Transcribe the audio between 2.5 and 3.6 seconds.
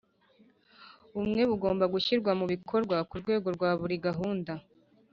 bikorwa ku rwego